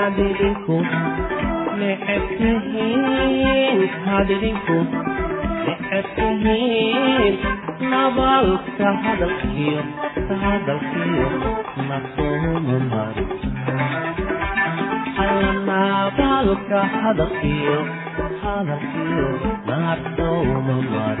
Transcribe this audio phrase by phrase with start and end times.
[0.00, 0.76] hadlinku
[1.80, 4.78] necebtihiin hadlinku
[5.66, 7.34] necebtihiin
[7.92, 9.82] nabalka hadalkiyo
[10.42, 11.28] hadalkiyo
[11.88, 13.14] masoomumar
[15.68, 17.78] nabalka hadalkiyo
[18.42, 19.28] hadalkiyo
[19.68, 21.18] masoomumar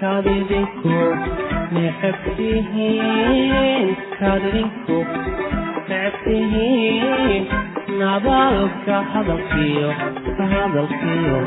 [0.00, 1.47] How did it go?
[5.88, 7.44] necabtihiin
[8.00, 9.88] nabaalka hadalkiyo
[10.52, 11.38] hadalkiyo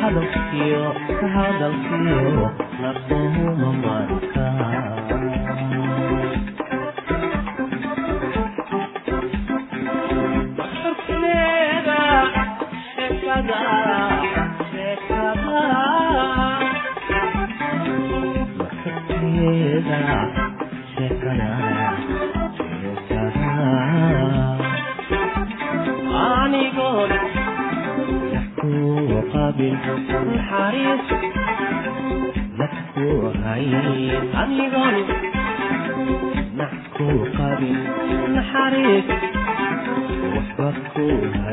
[0.00, 0.84] hadalkiyo
[1.34, 2.50] hadalkiyo
[2.82, 3.96] nasouma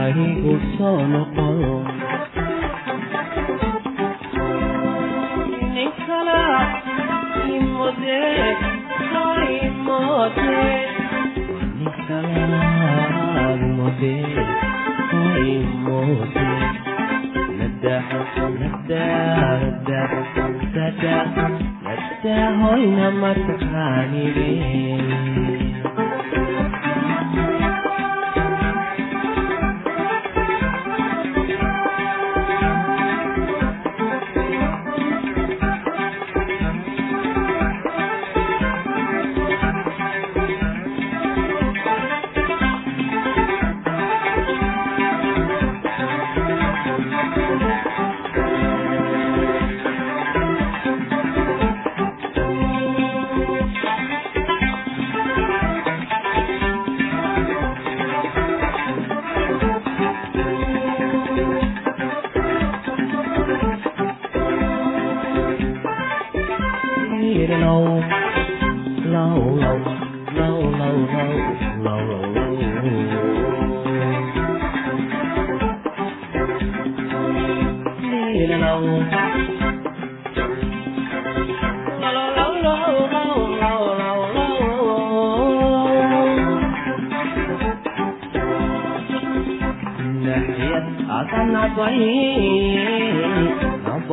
[0.00, 1.72] anigu soo noqodo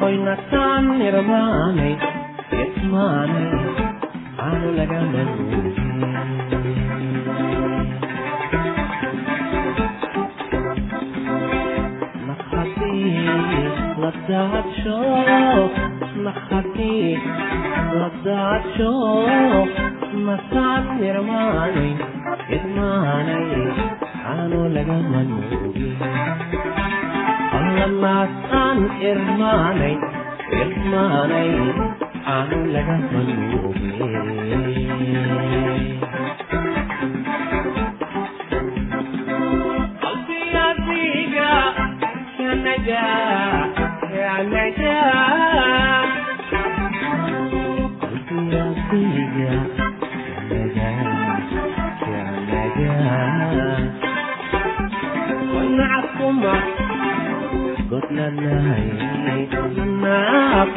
[0.00, 1.94] hoynatan irmaanay
[2.58, 3.48] yasmaanay
[4.36, 6.74] caano laga manuuje
[14.02, 14.98] ladadsho
[16.24, 16.94] nakhati
[17.98, 18.92] ladadsho
[20.26, 21.92] natan irmaanay
[22.56, 23.46] irmaanay
[24.34, 25.92] aanoo laga manduubin
[27.58, 29.94] allamaasaan irmaanay
[30.62, 31.50] irmaanay
[32.36, 34.34] aanoo laga manduubin
[52.76, 53.63] Yeah
[55.78, 56.54] nacabuma
[57.90, 59.42] godlanahay inay
[60.02, 60.70] naab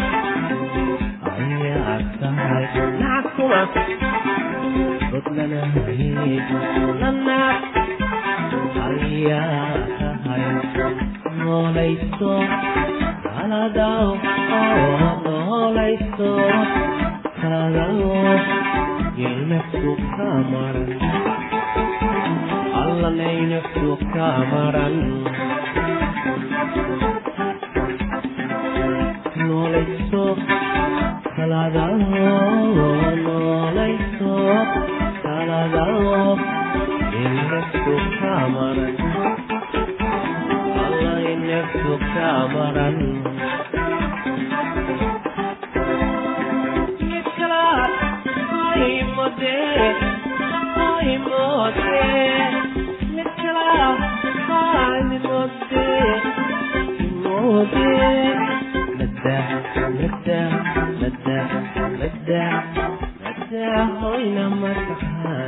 [1.32, 2.66] ayacabtahay
[3.01, 3.62] nacabtuma
[5.12, 6.01] godlanahay
[7.01, 7.62] nanaab
[8.88, 10.46] ayactahay
[11.42, 12.34] noolayso
[13.36, 14.08] kaladaw
[14.60, 16.32] oo noolayso
[17.39, 17.98] kaladaw
[19.22, 20.92] yelnafsu ka maran
[22.89, 24.96] allalayna suuq ka maran
[29.48, 30.24] noolayso
[31.36, 31.86] salada
[33.25, 34.36] noolayso
[35.24, 35.86] salada
[37.24, 38.96] ina suuq ka maran.
[40.86, 42.98] Allayna suuq ka maran.
[51.77, 52.67] Yeah.
[54.80, 55.86] আমি মধ্যে
[57.24, 57.92] মোদে
[58.98, 59.38] লদ্দা
[60.00, 60.42] লদ্দা
[61.02, 61.40] লদ্দা
[62.02, 62.44] লদ্দা
[63.22, 63.68] লদ্দা
[64.00, 65.47] হয় না মাথা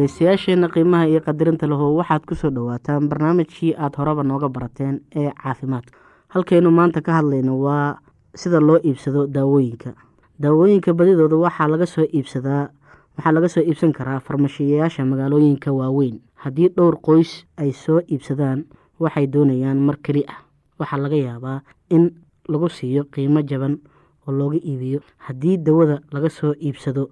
[0.00, 5.32] dhagaystayaasheenna qiimaha iyo qadirinta lahu waxaad ku soo dhowaataan barnaamijkii aada horeba nooga barateen ee
[5.32, 5.96] caafimaadka.
[6.28, 7.96] Halkaynu maanta ka hadlayno waa
[8.36, 9.94] sida loo iibsado daawooyinka.
[10.40, 12.68] Daawooyinka badidooda waxaa laga soo iibsadaa
[13.16, 16.20] waxaa laga soo iibsan karaa farmashiyayaasha magaalooyinka waaweyn.
[16.44, 18.64] Haddii dhowr qoys ay soo iibsadaan
[19.00, 20.44] waxay doonayaan mar keli ah.
[20.78, 22.12] Waxaa laga yaabaa in
[22.48, 23.80] lagu siiyo qiimo jaban
[24.28, 25.00] oo looga iibiyo.
[25.24, 27.08] Haddii dawada laga soo iibsado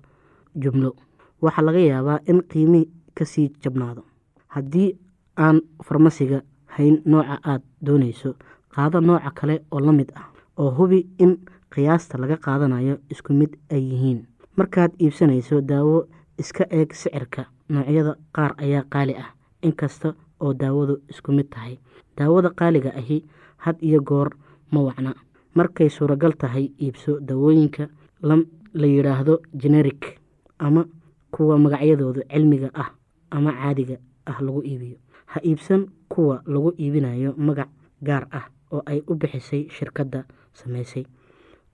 [0.54, 0.92] jumlo
[1.44, 2.82] waxaa laga yaabaa in qiimi
[3.16, 4.02] ka sii jabnaado.
[4.54, 4.88] Haddii
[5.36, 6.42] aan farmasiga
[6.76, 8.30] hayn nooca aada doonayso
[8.74, 10.26] qaado nooca kale oo la mid ah
[10.58, 11.32] oo hubi in
[11.74, 14.20] qiyaasta laga qaadanayo isku mid ay yihiin.
[14.56, 16.06] Markaad iibsanayso daawo
[16.38, 17.44] iska eeg sicirka.
[17.68, 19.30] Noocyada qaar ayaa qaali ah
[19.62, 21.78] inkasta oo daawadu isku mid tahay.
[22.16, 23.24] Daawada qaaliga ahi
[23.64, 24.30] had iyo goor
[24.72, 25.14] ma wacna.
[25.54, 27.88] Markay suuragal tahay iibso daawooyinka
[28.22, 30.18] la yidhaahdo generic
[30.58, 30.84] ama
[31.34, 32.90] kuwa magacyadooda cilmiga ah
[33.34, 33.96] ama caadiga
[34.30, 34.98] ah lagu iibiyo.
[35.34, 37.68] Ha iibsan kuwa lagu iibinayo magac
[38.06, 40.24] gaar ah oo ay u bixisay shirkadda
[40.54, 41.04] samaysay.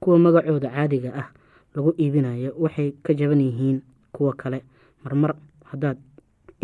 [0.00, 1.28] Kuwa magacooda caadiga ah
[1.76, 3.78] lagu iibinayo waxay ka jaban yihiin
[4.12, 4.64] kuwa kale.
[5.04, 5.36] Marmar
[5.70, 5.98] haddaad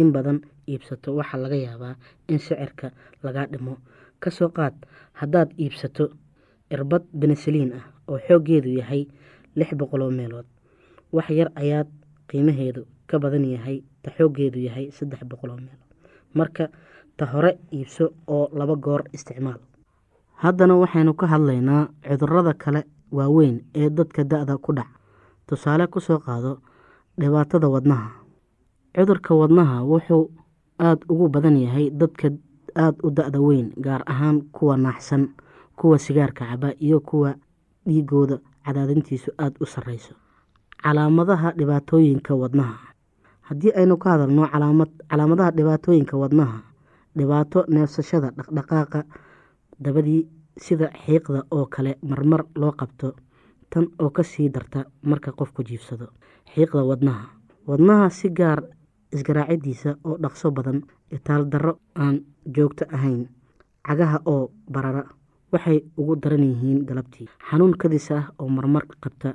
[0.00, 1.94] in badan iibsato waxaa laga yaabaa
[2.32, 3.76] in sicirka lagaa dhimo.
[4.20, 4.74] Kasoo qaad
[5.20, 6.16] haddaad iibsato
[6.72, 9.04] irbad benesaliin ah oo xooggeedu yahay
[9.56, 10.48] lix boqoloo meelood
[11.12, 11.88] wax yar ayaad
[12.28, 15.82] qiimaheedu ka badan yahay ta xooggeedu yahay saddex boqoloo meelood
[16.34, 16.68] marka
[17.16, 19.60] ta hore iibso oo laba goor isticmaal.
[20.42, 24.88] Haddana waxaynu ka hadlaynaa cudurrada kale waaweyn ee dadka da-da ku dhac.
[25.46, 26.58] Tusaale ku soo qaado
[27.18, 28.10] dhibaatada wadnaha.
[28.94, 30.30] Cudurka wadnaha wuxuu
[30.78, 32.28] aada ugu badan yahay dadka
[32.76, 35.28] aada u da-da weyn gaar ahaan kuwa naaxsan
[35.76, 37.34] kuwa sigaarka caba iyo kuwa
[37.86, 40.14] dhiigooda cadaadintiisu aada u sarreyso
[40.82, 42.76] calaamadaha dhibaatooyinka wadnaha.
[43.48, 44.48] Haddii aynu ka hadalno
[45.08, 46.58] calaamadaha dhibaatooyinka wadnaha
[47.16, 49.00] dhibaato neefsashada dhaqdhaqaaqa
[49.80, 53.12] dabadii sida xiiqda oo kale marmar loo qabto
[53.70, 56.06] tan oo ka sii darta marka qofku jiifsado
[56.54, 57.24] xiiqda wadnaha.
[57.66, 58.62] Wadnaha si gaar
[59.12, 62.20] isgaraacidiisa oo dhaqso badan itaal darro aan
[62.56, 63.26] joogto ahayn
[63.86, 65.04] cagaha oo barara
[65.52, 67.28] waxay ugu daran yihiin galabtii.
[67.50, 69.34] Xanuun kadis ah oo marmar qabta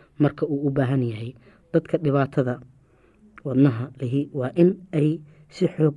[0.23, 1.31] marka uu u baahan yahay.
[1.73, 2.53] Dadka dhibaatada
[3.45, 5.09] wadnaha lihi waa in ay
[5.55, 5.95] si xoog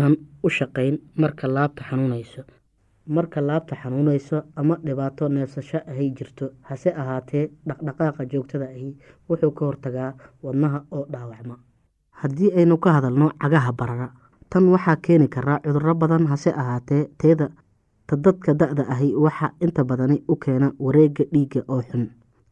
[0.00, 2.42] aan u shaqeyn marka laabta xanuunayso.
[3.06, 8.90] Marka laabta xanuunayso ama dhibaato neefsasho ahay jirto hase ahaatee dhaqdhaqaaqa joogtada ahi
[9.28, 10.10] wuxuu ka hortagaa
[10.42, 11.56] wadnaha oo dhaawacma.
[12.20, 14.08] Haddii aynu ka hadalno cagaha barara
[14.50, 17.46] tan waxaa keeni karaa cuduro badan hase ahaatee teeda
[18.06, 22.04] ta dadka da-da ahi waxaa inta badani u keena wareega dhiigga oo xun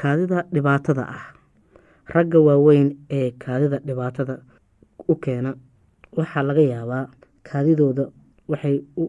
[0.00, 1.24] kaadida dhibaatada ah.
[2.14, 2.88] Ragga waaweyn
[3.18, 4.34] ee kaadida dhibaatada
[5.08, 5.50] u keena
[6.18, 7.04] waxaa laga yaabaa
[7.50, 8.04] kaadidooda
[8.52, 9.04] waxay u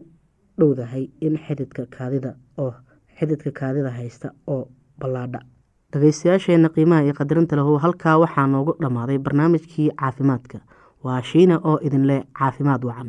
[0.60, 2.72] dhowdahay in xididka kaadida oo
[3.18, 4.62] xididka kaadida haysta oo
[5.00, 5.40] ballaadha.
[5.92, 10.58] Dhageystayaasheena qiimaha iyo qadarinta lahu halkaa waxaa noogu dhammaaday barnaamijkii caafimaadka.
[11.04, 13.08] Waa shiina oo idinleh caafimaad wacan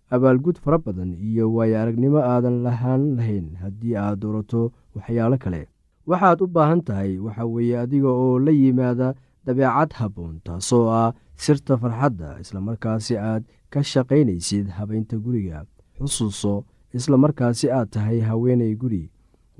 [0.15, 5.61] abaalgud fara badan iyo waayo aragnimo aadan lahaan lahayn haddii aad doorato waxyaalo kale.
[6.09, 9.07] Waxaad u baahan tahay waxa weeye adiga oo la yimaada
[9.45, 13.43] dabeecad habboon taasoo ah sirta farxadda islamarkaasi aad
[13.73, 15.65] ka shaqaynaysid habaynta guriga.
[15.97, 16.53] Xusuuso
[16.93, 19.03] islamarkaasi aad tahay haweenay guri.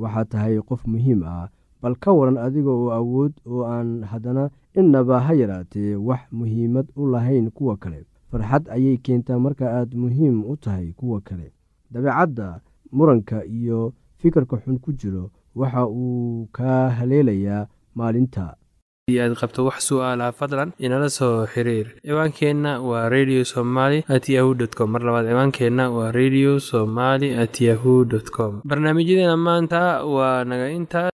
[0.02, 1.48] Waxaad tahay qof muhiim ah
[1.82, 7.08] bal ka waran adiga oo awood oo aan haddana innaba ha yaraatee wax muhiimad u
[7.14, 9.40] lahayn kuwa kale farxad ayay keentaa.
[9.46, 11.52] Marka aad muhiim u tahay kuwa kale
[11.92, 12.48] dabeecadda
[12.92, 18.56] muranka iyo fikirka xun ku jiro waxa uu kaa haleelayaa maalinta.
[19.12, 21.88] Aad qabto wax su'aalaha fadlan inala soo xiriir.
[22.06, 24.88] Ciwaankeenna waa radio somaly at yahu dt com.
[24.94, 28.62] Mar labaad ciwaankeenna waa radio somaly at yahu dt com.
[28.64, 29.82] Barnaamijyadeena maanta
[30.16, 31.10] waa naga intaa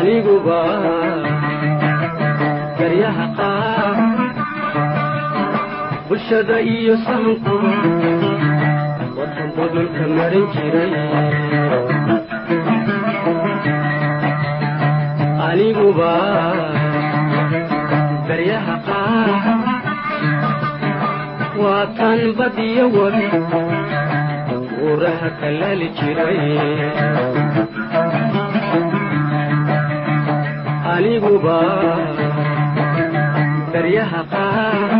[0.00, 0.60] aniguba
[2.78, 3.96] daryaha qaar
[6.08, 7.54] bulshada iyo sahanku
[9.18, 10.94] watan budulka marin jiray.
[15.48, 16.12] Aniguba
[18.28, 19.28] daryaha qaar
[21.62, 23.26] waa tan badiyo webi
[24.84, 26.40] uuraha kalali jiray
[30.94, 31.58] aniguba
[33.72, 34.90] daryaha qaar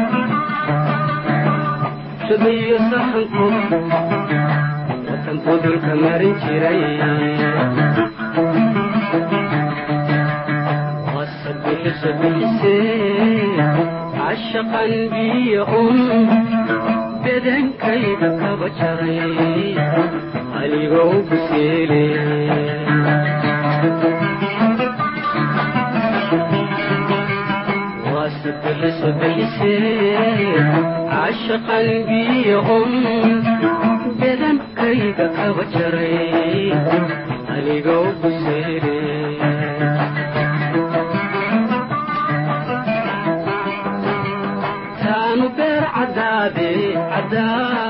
[2.26, 3.46] shadiyo sahanku
[5.08, 6.82] watan budulka marin jiray.
[11.16, 13.48] Wasabixisa bixisee
[14.16, 15.98] cashaqan biyo un
[17.24, 19.18] bedankayga kaba jaray
[20.60, 22.02] anigoo guseele
[22.60, 23.39] wasabixisa
[28.80, 30.56] bixisee
[31.12, 32.92] cashaqan biyo un
[34.20, 36.72] bedankayga kaba jaray
[37.54, 38.96] anigoo guseele
[45.02, 46.70] taanu beer cadaade
[47.12, 47.89] cadaade